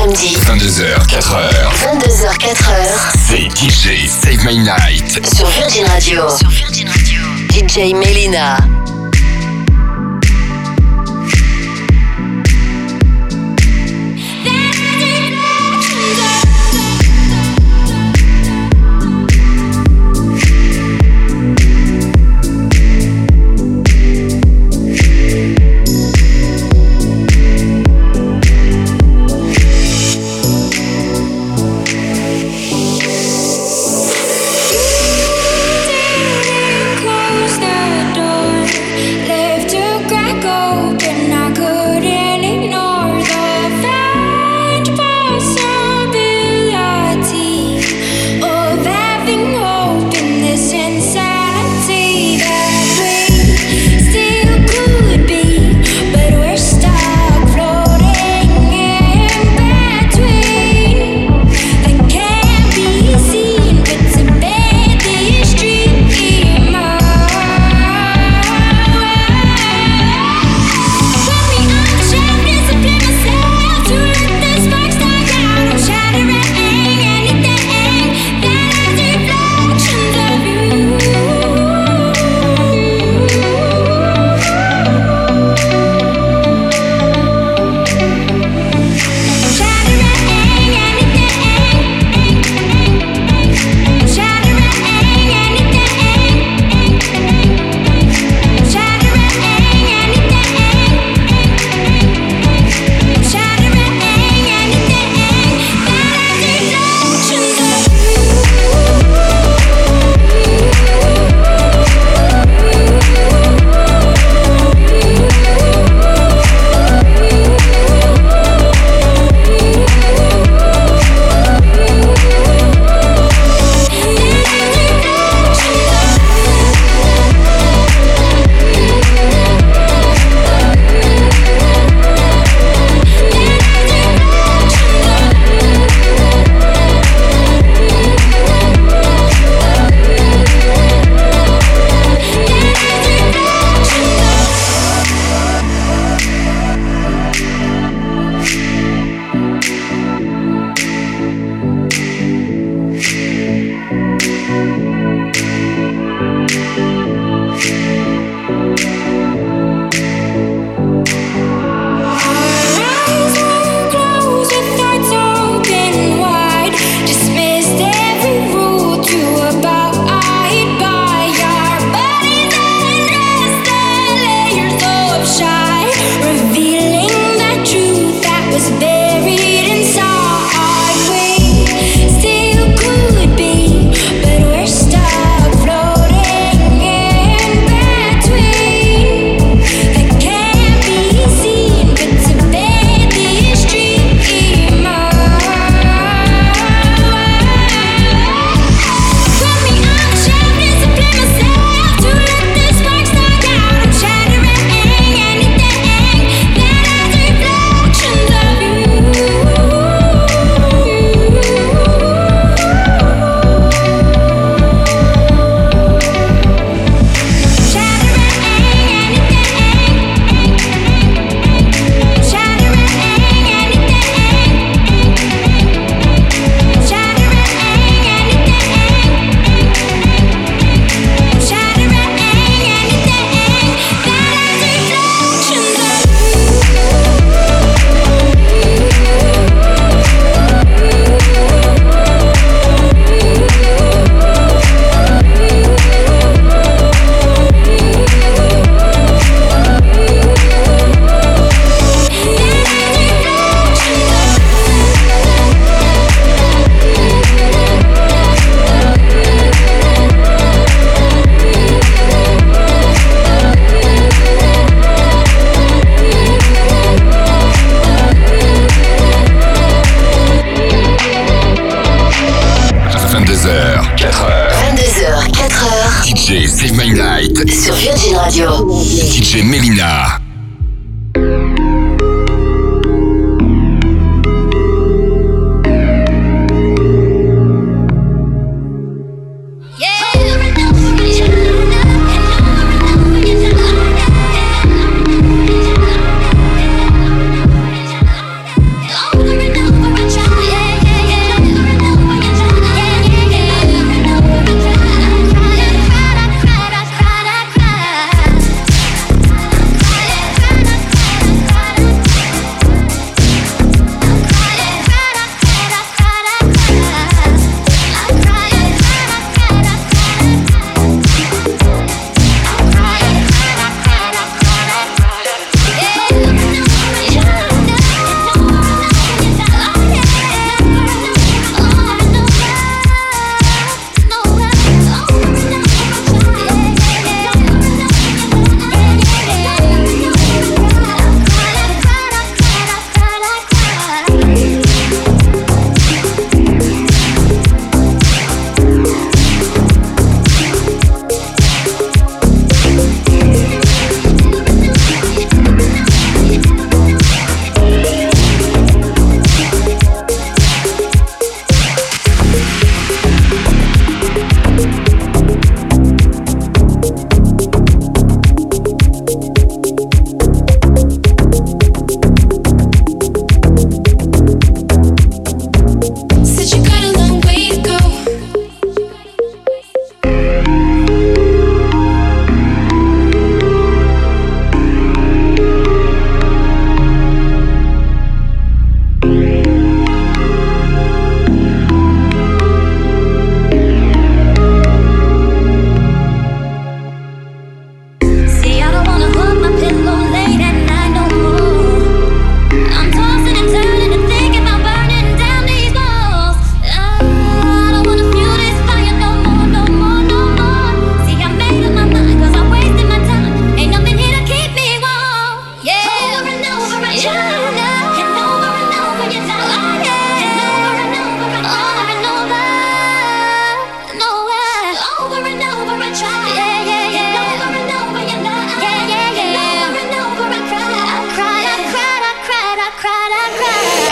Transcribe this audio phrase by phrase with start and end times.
[0.00, 0.34] samedi.
[0.46, 1.72] 22h, 4h.
[1.76, 2.88] 22h, 4h.
[3.28, 5.20] C'est DJ Save My Night.
[5.36, 6.22] Sur Virgin Radio.
[6.38, 7.20] Sur Virgin Radio.
[7.50, 8.56] DJ Melina.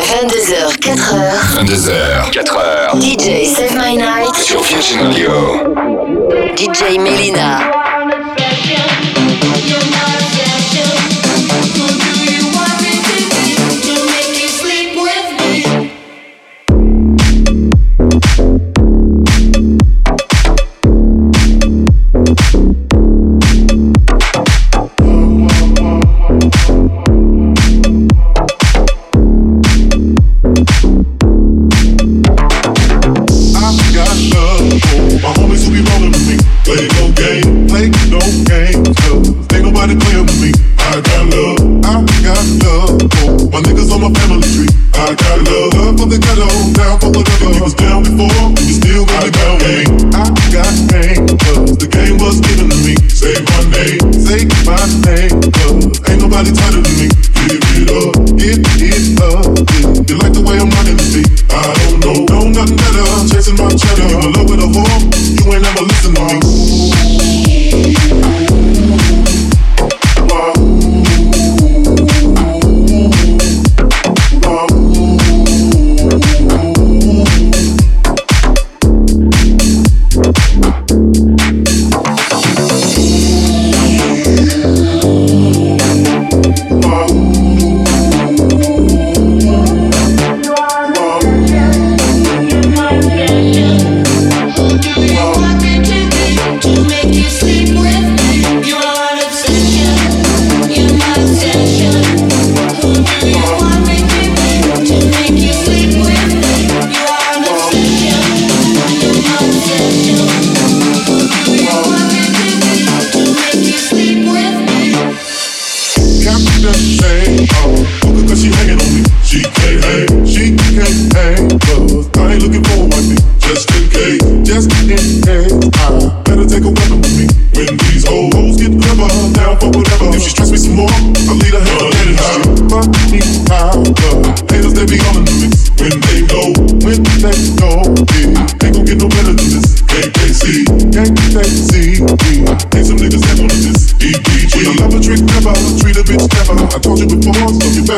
[0.09, 1.61] 22h, 4h.
[1.61, 2.99] 22h, 4h.
[2.99, 4.35] DJ Save My Night.
[4.35, 5.31] Sur Virgin Radio.
[6.57, 7.88] DJ Melina.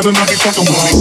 [0.01, 1.00] Cause I know you fucking with me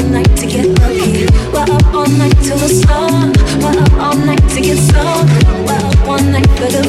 [0.00, 1.26] all night to get lucky.
[1.52, 3.32] We're up all night till the sun.
[3.60, 5.26] We're up all night to get.
[5.66, 6.82] We're up night for the.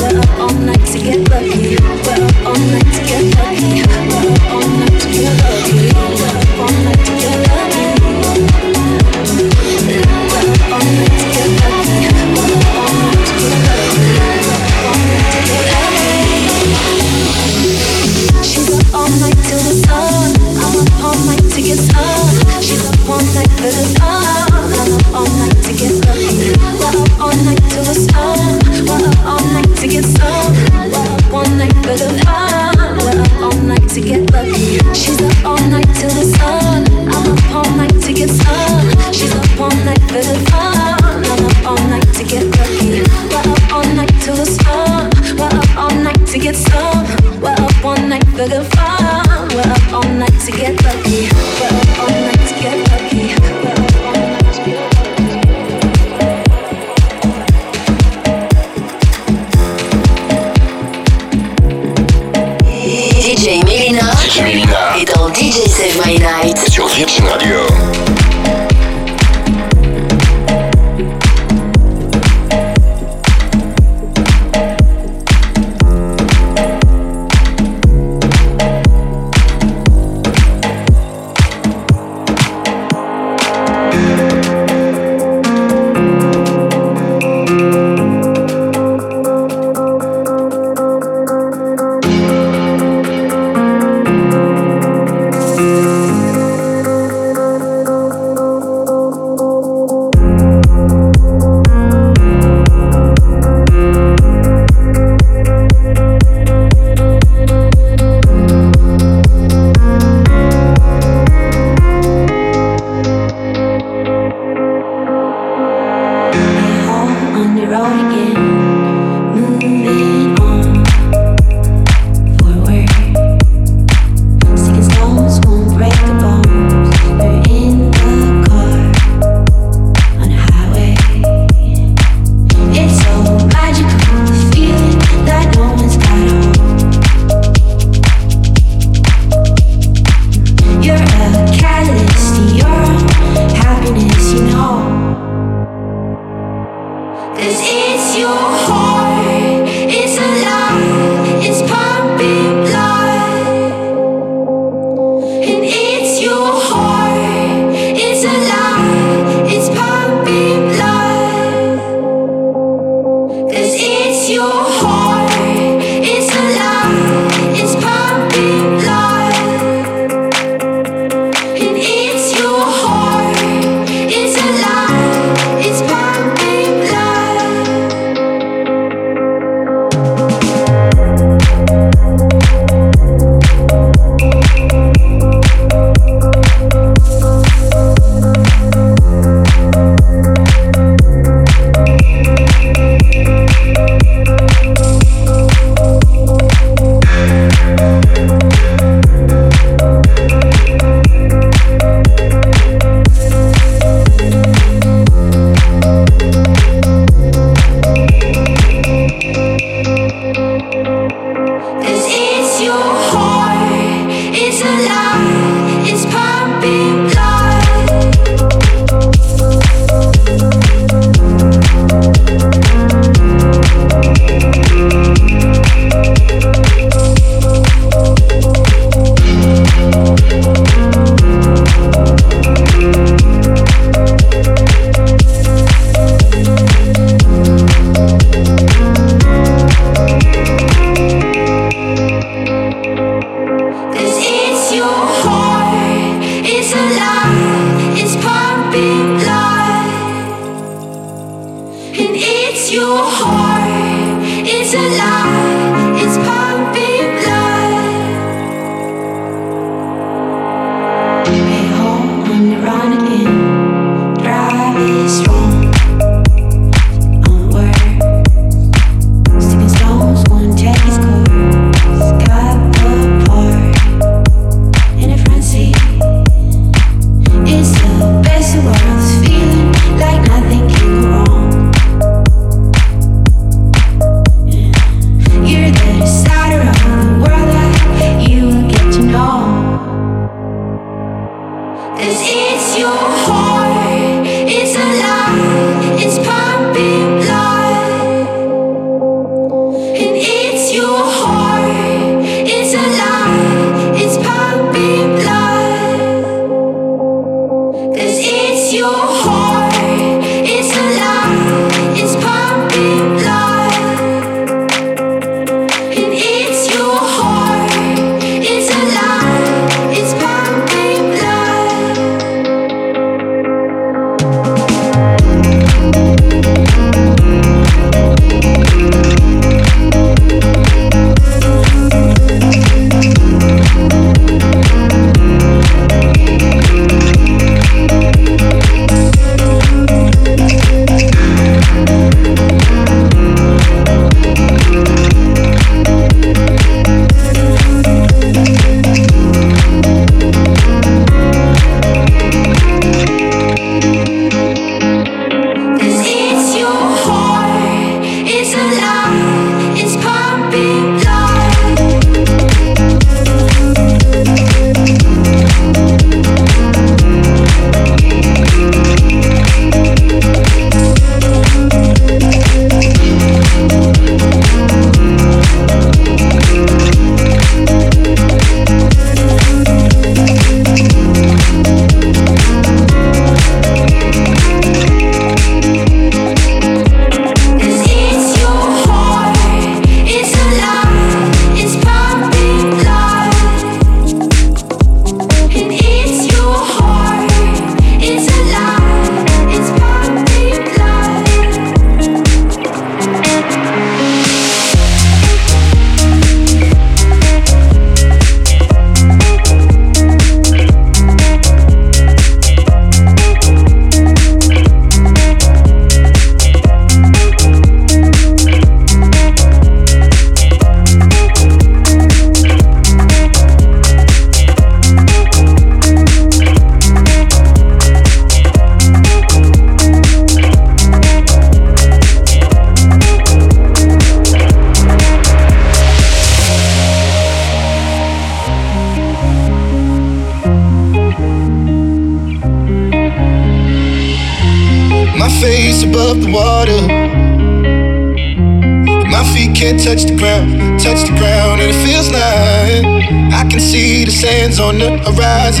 [0.00, 1.93] We're up all night to get lucky.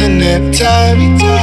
[0.04, 1.33] an time.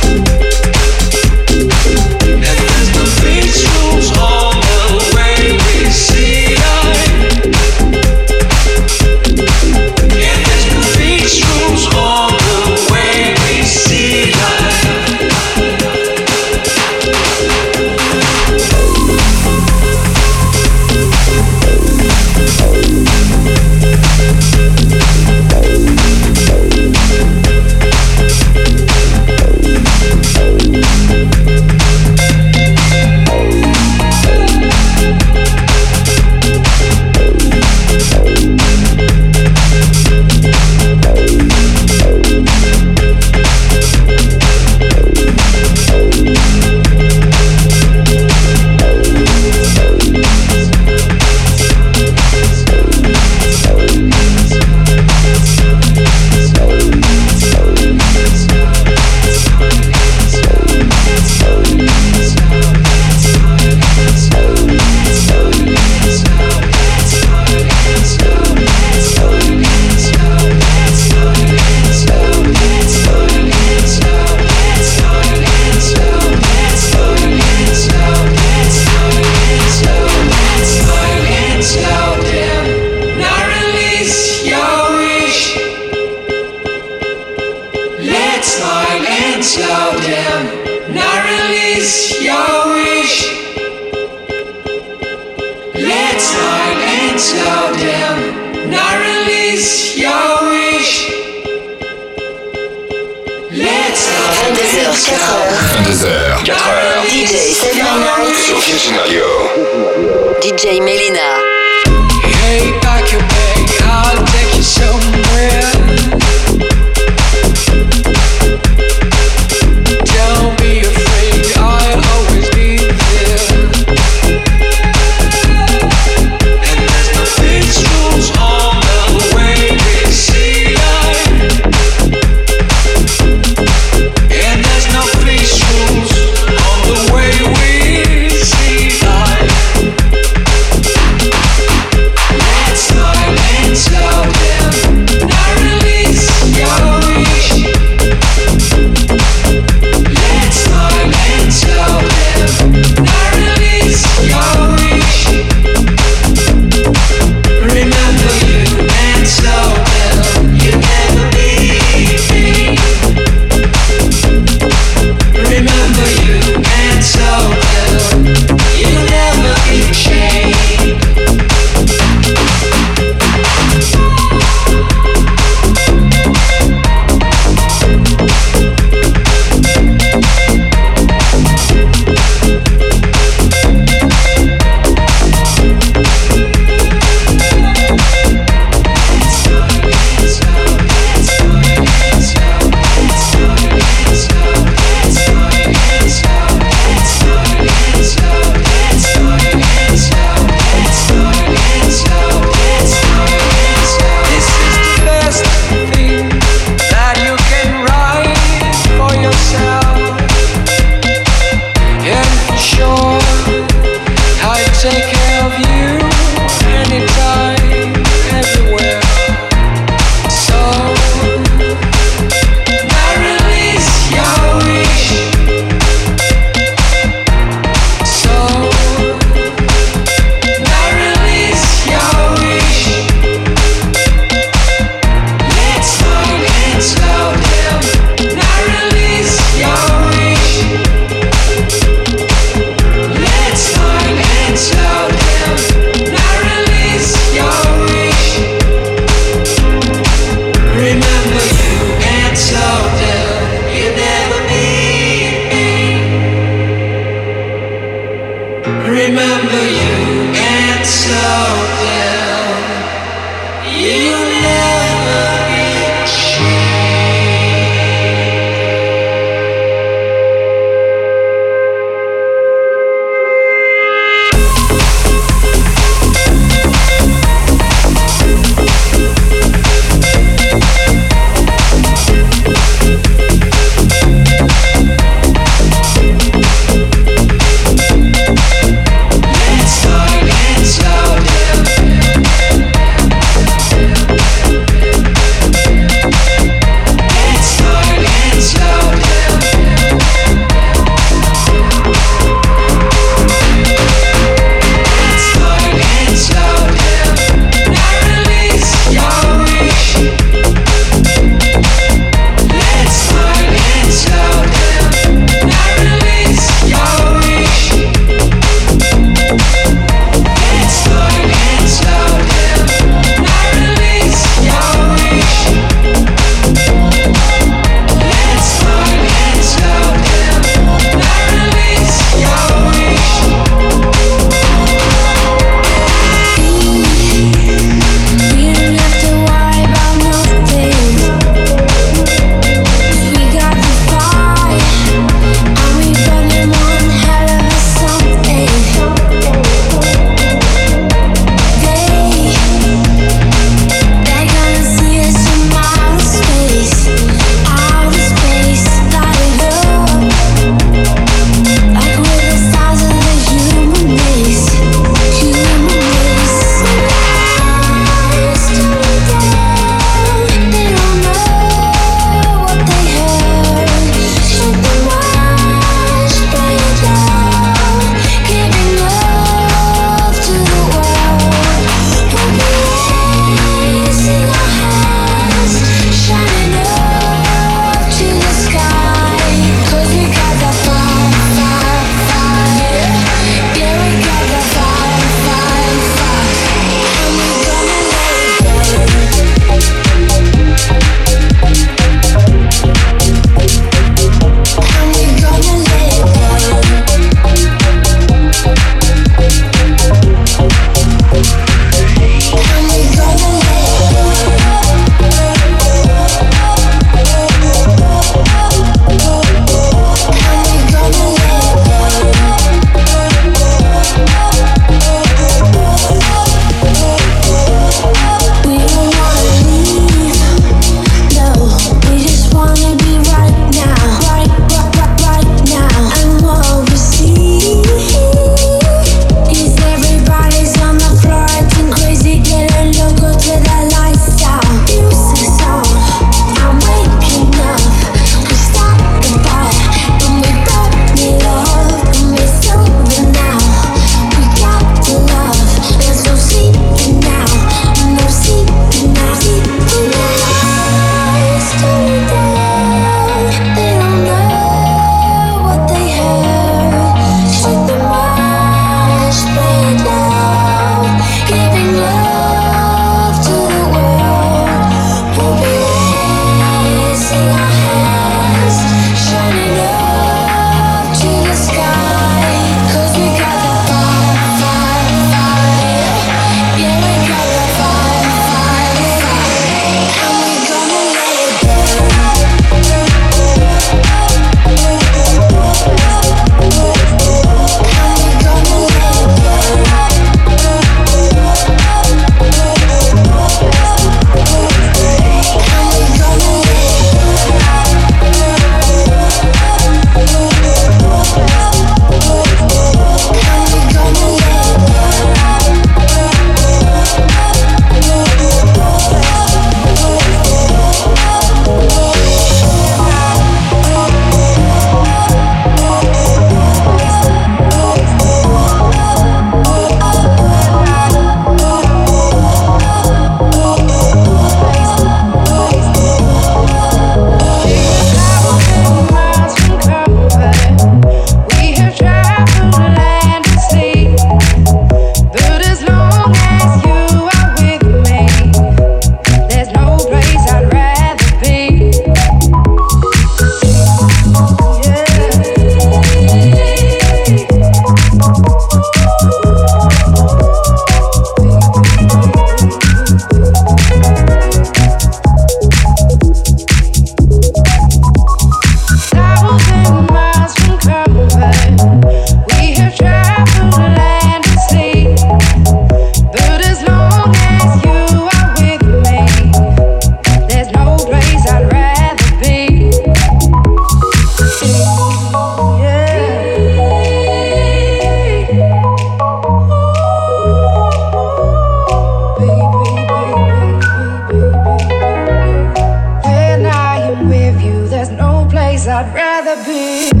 [599.35, 600.00] be.